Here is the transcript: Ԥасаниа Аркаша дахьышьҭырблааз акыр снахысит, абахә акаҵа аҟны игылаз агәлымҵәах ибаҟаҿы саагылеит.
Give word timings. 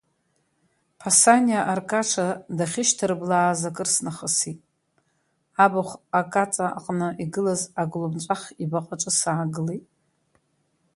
Ԥасаниа 0.99 1.61
Аркаша 1.71 2.27
дахьышьҭырблааз 2.57 3.61
акыр 3.69 3.87
снахысит, 3.95 4.59
абахә 5.63 5.95
акаҵа 6.19 6.67
аҟны 6.77 7.07
игылаз 7.23 7.61
агәлымҵәах 7.81 8.41
ибаҟаҿы 8.63 9.11
саагылеит. 9.19 9.85